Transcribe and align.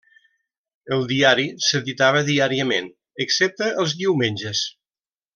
El 0.95 1.03
diari 1.11 1.43
s'editava 1.65 2.23
diàriament 2.31 2.87
excepte 3.27 3.67
els 3.83 3.93
diumenges. 4.05 4.63